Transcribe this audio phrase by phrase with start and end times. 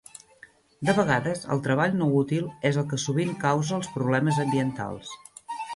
[0.87, 5.19] De vegades, el treball no útil és el que sovint causa els problemes ambientals.